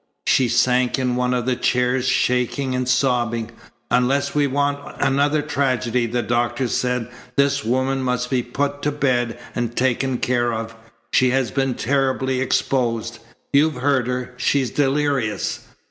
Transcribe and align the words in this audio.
She 0.25 0.49
sank 0.49 0.97
in 0.97 1.15
one 1.15 1.31
of 1.31 1.45
the 1.45 1.55
chairs, 1.55 2.07
shaking 2.07 2.73
and 2.73 2.89
sobbing. 2.89 3.51
"Unless 3.91 4.33
we 4.33 4.47
want 4.47 4.79
another 4.99 5.43
tragedy," 5.43 6.07
the 6.07 6.23
doctor 6.23 6.67
said, 6.69 7.07
"this 7.35 7.63
woman 7.63 8.01
must 8.01 8.31
be 8.31 8.41
put 8.41 8.81
to 8.81 8.91
bed 8.91 9.37
and 9.53 9.75
taken 9.77 10.17
care 10.17 10.53
of. 10.53 10.75
She 11.13 11.29
has 11.29 11.51
been 11.51 11.75
terribly 11.75 12.41
exposed. 12.41 13.19
You've 13.53 13.75
heard 13.75 14.07
her. 14.07 14.33
She's 14.37 14.71
delirious." 14.71 15.67